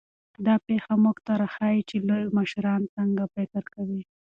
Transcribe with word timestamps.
دا 0.45 0.55
پېښه 0.67 0.93
موږ 1.03 1.17
ته 1.25 1.31
راښيي 1.41 1.81
چې 1.89 1.95
لوی 2.07 2.23
مشران 2.37 2.81
څنګه 2.95 3.23
فکر 3.35 3.63
کوي. 3.73 4.01